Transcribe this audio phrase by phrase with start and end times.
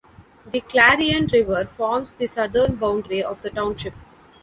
[0.51, 3.93] The Clarion River forms the southern boundary of the township.